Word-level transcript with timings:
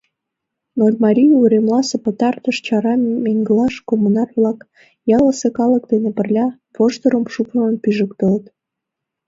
Нольмарий 0.77 1.31
уремласе 1.43 1.97
пытартыш 2.05 2.57
чара 2.65 2.93
меҥгылаш 3.25 3.75
коммунар-влак 3.87 4.59
ялысе 5.17 5.49
калык 5.57 5.83
дене 5.91 6.09
пырля 6.17 6.47
воштырым 6.75 7.23
шупшын 7.33 7.75
пижыктылыт. 7.83 8.45